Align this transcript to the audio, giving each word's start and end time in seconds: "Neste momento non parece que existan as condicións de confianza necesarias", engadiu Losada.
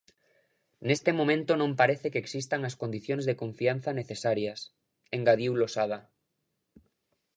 "Neste 0.87 1.11
momento 1.19 1.51
non 1.61 1.77
parece 1.81 2.07
que 2.13 2.21
existan 2.23 2.61
as 2.69 2.77
condicións 2.81 3.23
de 3.25 3.39
confianza 3.41 3.89
necesarias", 4.01 4.59
engadiu 5.17 5.51
Losada. 5.61 5.99